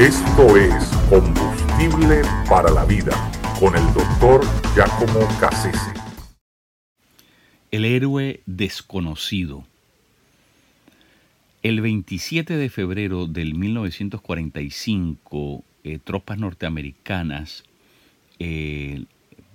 [0.00, 0.72] Esto es
[1.10, 3.12] Combustible para la Vida
[3.60, 4.40] con el doctor
[4.74, 5.92] Giacomo Cassese.
[7.70, 9.66] El héroe desconocido.
[11.62, 17.64] El 27 de febrero del 1945, eh, tropas norteamericanas,
[18.38, 19.04] eh,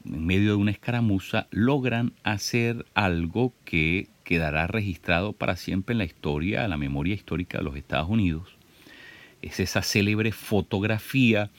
[0.05, 6.05] en medio de una escaramuza, logran hacer algo que quedará registrado para siempre en la
[6.05, 8.54] historia, en la memoria histórica de los Estados Unidos.
[9.45, 11.51] Es esa célebre fotografía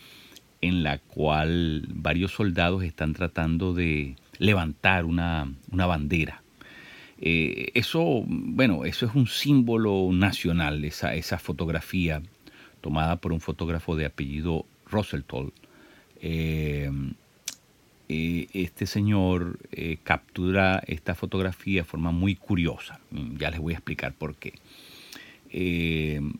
[0.60, 6.42] en la cual varios soldados están tratando de levantar una, bandera.
[7.20, 12.22] Eh, eso, bueno, eso es un símbolo nacional, esa, esa fotografía
[12.80, 15.22] tomada por un fotógrafo de apellido Russell
[16.20, 16.90] Eh,
[18.08, 19.58] eh, este señor
[20.02, 22.98] captura esta fotografía de forma muy curiosa.
[23.38, 24.54] Ya les voy a explicar por qué.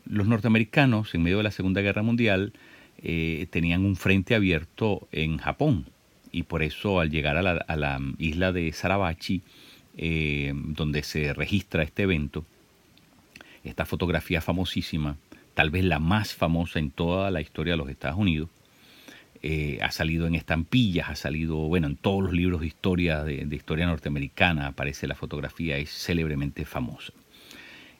[0.05, 2.53] Los norteamericanos, en medio de la Segunda Guerra Mundial,
[3.01, 5.87] tenían un frente abierto en Japón
[6.31, 9.41] y por eso al llegar a la, isla de Sarabachi,
[10.53, 12.45] donde se registra este evento,
[13.63, 15.17] esta fotografía famosísima,
[15.57, 18.49] tal vez la más famosa en toda la historia de los Estados Unidos.
[19.41, 23.47] Eh, ha salido en estampillas, ha salido, bueno, en todos los libros de historia, de,
[23.55, 27.11] historia norteamericana aparece la fotografía, es célebremente famosa.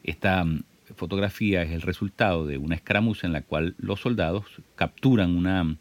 [0.04, 0.46] Esta
[0.94, 4.44] fotografía es el resultado de una escaramuza en la cual los soldados
[4.76, 5.76] capturan una,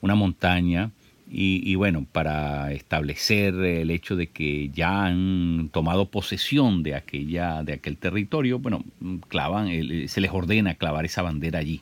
[0.00, 0.90] una montaña
[1.26, 7.72] y, bueno, para establecer el hecho de que ya han tomado posesión de, aquella, de
[7.72, 8.84] aquel territorio, bueno,
[9.28, 9.68] clavan,
[10.06, 11.80] se les ordena clavar esa bandera allí.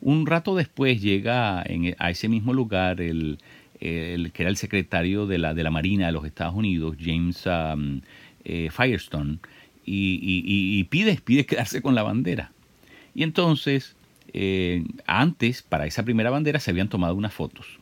[0.00, 3.38] Un rato después llega a ese mismo lugar el,
[3.78, 8.00] que era el secretario de la, de la Marina de los Estados Unidos, James um,
[8.44, 9.38] eh, Firestone,
[9.84, 12.52] y, pide, pide quedarse con la bandera.
[13.14, 13.96] Y entonces,
[14.32, 17.78] eh, antes, para esa primera bandera, se habían tomado unas fotos.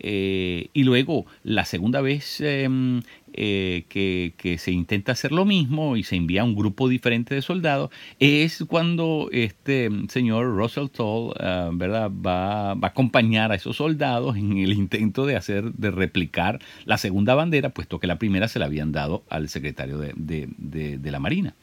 [0.00, 6.04] Eh, y luego, la segunda vez em, eh, que, se intenta hacer lo mismo y
[6.04, 12.10] se envía un grupo diferente de soldados, es cuando este señor Russell Toll ah, ¿verdad?
[12.10, 16.98] Va, va, a acompañar a esos soldados en el intento de hacer, de replicar la
[16.98, 21.18] segunda bandera, puesto que la primera se la habían dado al secretario de, de la
[21.18, 21.54] Marina.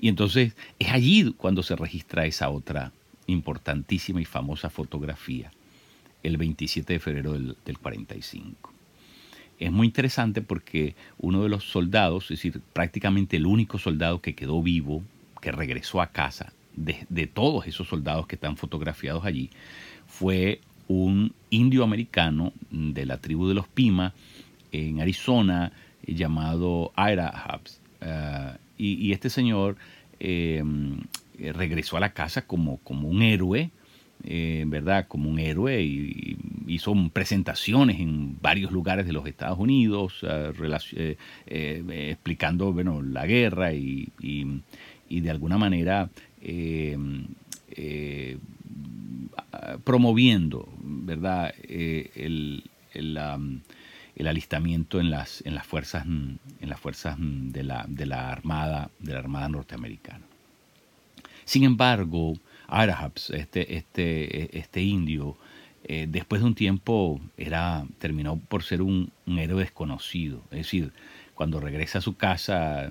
[0.00, 2.92] Y entonces es allí cuando se registra esa otra
[3.28, 5.52] importantísima y famosa fotografía
[6.22, 8.72] el 27 de febrero del, 45.
[9.58, 14.34] Es muy interesante porque uno de los soldados, es decir, prácticamente el único soldado que
[14.34, 15.02] quedó vivo,
[15.40, 19.50] que regresó a casa, de, todos esos soldados que están fotografiados allí,
[20.06, 24.14] fue un indio americano de la tribu de los Pima
[24.72, 25.72] en Arizona
[26.06, 27.80] llamado Ira Hubs.
[28.00, 29.76] Eh, y, este señor
[30.18, 30.64] eh,
[31.38, 33.70] regresó a la casa como, como un héroe,
[34.24, 35.08] eh, ¿verdad?
[35.08, 36.36] Como un héroe y,
[36.68, 41.16] hizo presentaciones en varios lugares de los Estados Unidos, eh,
[41.46, 44.12] eh, explicando, bueno, la guerra y,
[45.10, 46.08] de alguna manera
[49.84, 51.52] promoviendo, ¿verdad?
[51.68, 52.62] El,
[54.24, 59.12] alistamiento en las, en las fuerzas, en las fuerzas de la, de la Armada, de
[59.12, 60.24] la Armada norteamericana.
[61.44, 62.34] Sin embargo,
[62.72, 65.36] Arhabs, este, este, este indio,
[65.84, 70.42] eh, después de un tiempo era, terminó por ser un, un, héroe desconocido.
[70.50, 70.92] Es decir,
[71.34, 72.88] cuando regresa a su casa,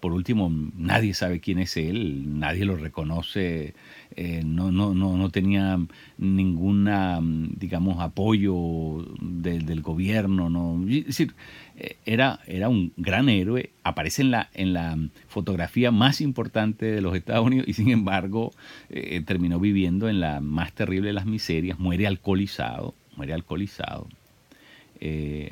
[0.00, 3.74] por último, nadie sabe quién es él, nadie lo reconoce,
[4.16, 5.78] eh, no, no, no, no, tenía
[6.18, 10.50] ninguna, digamos, apoyo del gobierno.
[10.50, 11.34] No, es decir,
[11.76, 17.00] eh, era, era un gran héroe, aparece en la, en la fotografía más importante de
[17.00, 18.52] los Estados Unidos y sin embargo
[18.90, 24.08] eh, terminó viviendo en la más terrible de las miserias, muere alcoholizado, muere alcoholizado.
[25.02, 25.50] Eh,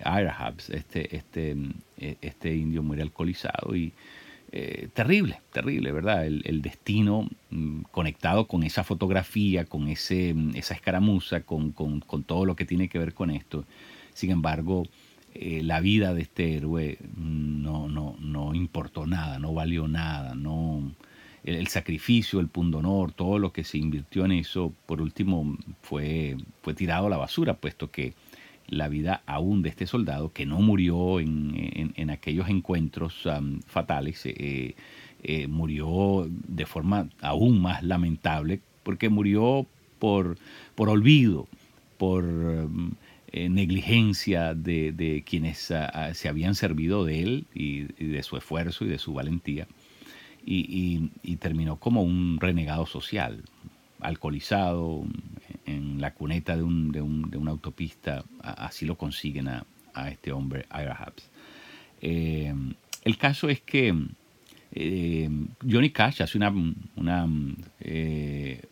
[0.69, 1.57] este, este,
[1.97, 3.95] este indio muere alcoholizado y
[4.51, 6.27] eh, terrible, terrible, ¿verdad?
[6.27, 11.73] El, destino mm, conectado con esa fotografía, con ese, mm, esa escaramuza, con,
[12.27, 13.65] todo lo que tiene que ver con esto.
[14.15, 14.87] Sin embargo,
[15.35, 20.35] eh, la vida de este héroe mm, no, no, no importó nada, no valió nada,
[20.35, 20.95] no,
[21.45, 26.39] el, el, sacrificio, el pundonor, todo lo que se invirtió en eso, por último, fue,
[26.63, 28.15] fue tirado a la basura, puesto que
[28.69, 33.27] la vida aún de este soldado que no murió en, aquellos encuentros
[33.67, 34.75] fatales, eh,
[35.23, 39.67] eh, murió de forma aún más lamentable porque murió
[39.99, 40.39] por,
[40.75, 41.49] por olvido,
[41.99, 42.25] por
[43.31, 48.85] eh, negligencia de, quienes ah, ah, se habían servido de él y, de su esfuerzo
[48.85, 49.67] y de su valentía
[50.47, 53.43] y, terminó como un renegado social,
[54.01, 55.05] alcoholizado
[55.69, 59.65] en la cuneta de, una autopista, así lo consiguen a,
[60.11, 61.13] este hombre, Ira
[62.01, 62.55] eh,
[63.03, 63.93] el caso es que
[64.73, 65.31] eh,
[65.69, 66.39] Johnny Cash hace
[67.81, 68.63] eh,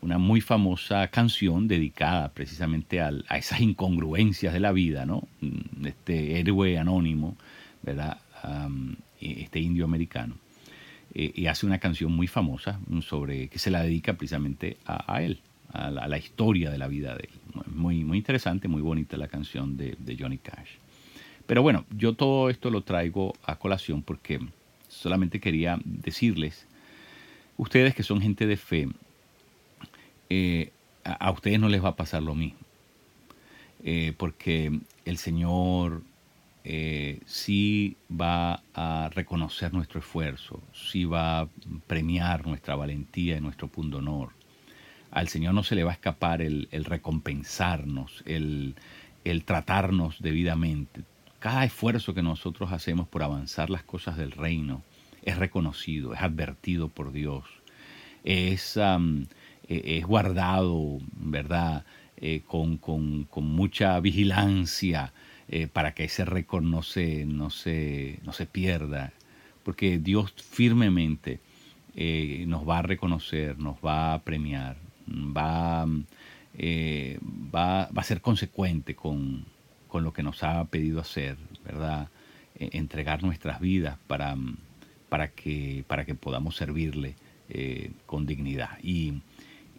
[0.00, 5.26] una, muy famosa canción dedicada precisamente a esas incongruencias de la vida, ¿no?
[5.84, 7.36] Este héroe anónimo,
[7.82, 8.18] ¿verdad?
[9.20, 10.36] este indio americano.
[11.14, 15.40] Y hace una canción muy famosa sobre que se la dedica precisamente a, él,
[15.72, 17.62] a la, historia de la vida de él.
[17.66, 20.70] Muy, muy interesante, muy bonita la canción de, Johnny Cash.
[21.46, 24.40] Pero bueno, yo todo esto lo traigo a colación porque
[24.88, 26.66] solamente quería decirles,
[27.56, 28.88] ustedes que son gente de fe,
[30.30, 30.70] eh,
[31.04, 32.58] a, ustedes no les va a pasar lo mismo.
[33.84, 36.02] Eh, porque el Señor
[36.64, 41.48] eh, sí va a reconocer nuestro esfuerzo, sí va a
[41.88, 44.30] premiar nuestra valentía y nuestro punto honor.
[45.12, 48.74] Al Señor no se le va a escapar el, recompensarnos, el,
[49.44, 51.02] tratarnos debidamente.
[51.38, 54.82] Cada esfuerzo que nosotros hacemos por avanzar las cosas del reino
[55.22, 57.44] es reconocido, es advertido por Dios,
[58.24, 58.78] es,
[59.68, 61.84] e, guardado, ¿verdad?
[62.16, 62.78] Eh, con,
[63.36, 65.12] mucha vigilancia
[65.48, 69.12] eh, para que ese récord no se, no, se, no se pierda,
[69.62, 71.40] porque Dios firmemente
[71.96, 74.76] eh, nos va a reconocer, nos va a premiar,
[75.08, 79.44] va, va, va a ser consecuente con,
[79.88, 82.08] con lo que nos ha pedido hacer, ¿verdad?
[82.54, 84.36] E, entregar nuestras vidas para,
[85.08, 87.16] para, que, para que podamos servirle
[87.48, 88.78] eh, con dignidad.
[88.82, 89.14] Y,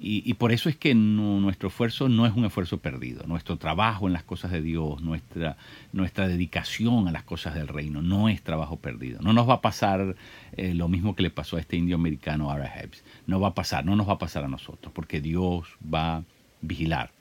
[0.05, 3.25] y, por eso es que nuestro esfuerzo no es un esfuerzo perdido.
[3.25, 5.55] Nuestro trabajo en las cosas de Dios, nuestra,
[5.93, 9.21] nuestra dedicación a las cosas del reino, no es trabajo perdido.
[9.21, 10.17] No nos va a pasar
[10.57, 13.01] eh, lo mismo que le pasó a este indio americano, Ara Hebbs.
[13.27, 16.23] No va a pasar, no nos va a pasar a nosotros, porque Dios va a
[16.59, 17.11] vigilar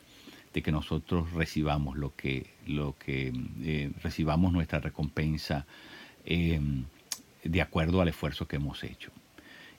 [0.53, 3.33] de que nosotros recibamos lo que, lo que
[3.63, 5.67] eh, recibamos nuestra recompensa
[6.25, 6.87] em,
[7.45, 9.13] de acuerdo al esfuerzo que hemos hecho.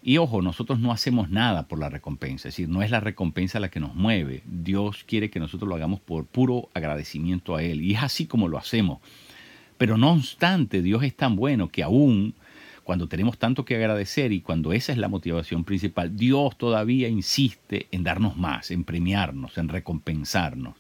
[0.06, 3.62] Y ojo, nosotros no hacemos nada por la recompensa, es decir, no es la recompensa
[3.62, 4.44] la que nos mueve.
[4.46, 7.82] Dios quiere que nosotros lo hagamos por puro agradecimiento a Él.
[7.82, 9.00] Y es así como lo hacemos.
[9.78, 12.36] Pero no obstante, Dios es tan bueno que aún
[12.84, 17.88] cuando tenemos tanto que agradecer y cuando esa es la motivación principal, Dios todavía insiste
[17.92, 20.76] en darnos más, en premiarnos, en recompensarnos.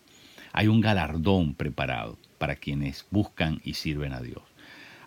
[0.51, 4.43] Hay un galardón preparado para quienes buscan y sirven a Dios.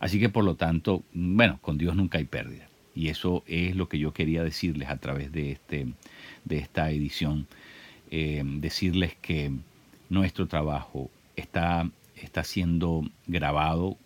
[0.00, 2.66] Así que por lo tanto, bueno, con Dios nunca hay pérdida.
[2.96, 5.86] Y eso es lo que yo quería decirles a través de, este,
[6.44, 7.46] de esta edición.
[8.10, 9.52] Eh, decirles que
[10.08, 13.96] nuestro trabajo está, está siendo grabado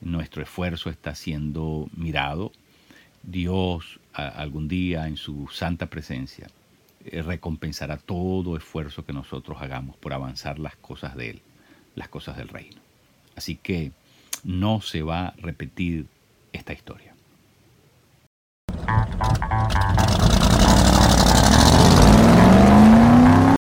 [0.00, 2.52] nuestro esfuerzo está siendo mirado.
[3.22, 6.48] Dios algún día en su santa presencia
[7.04, 11.42] eh, recompensará todo esfuerzo que nosotros hagamos por avanzar las cosas de Él,
[11.94, 12.80] las cosas del reino.
[13.36, 13.92] Así que
[14.42, 16.06] no se va a repetir
[16.52, 17.14] esta historia.
[18.76, 20.09] Música